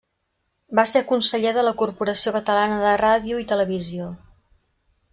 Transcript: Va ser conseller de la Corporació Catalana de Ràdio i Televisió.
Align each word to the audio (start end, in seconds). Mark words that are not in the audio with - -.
Va 0.79 0.85
ser 0.91 1.01
conseller 1.11 1.51
de 1.59 1.65
la 1.69 1.75
Corporació 1.83 2.35
Catalana 2.39 2.83
de 2.87 2.97
Ràdio 3.05 3.45
i 3.45 3.49
Televisió. 3.55 4.13